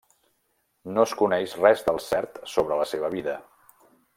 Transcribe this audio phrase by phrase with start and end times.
[0.95, 3.37] No es coneix res del cert sobre la seva vida.